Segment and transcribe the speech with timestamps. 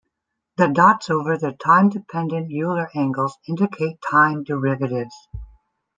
[0.57, 5.13] The dots over the time-dependent Euler angles indicate time derivatives.